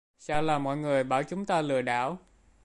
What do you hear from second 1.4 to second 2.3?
ta lừa đảo